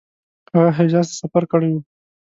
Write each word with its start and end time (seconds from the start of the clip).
هغه 0.53 0.69
حجاز 0.77 1.07
ته 1.09 1.15
سفر 1.21 1.43
کړی 1.51 1.69
وو. 1.73 1.81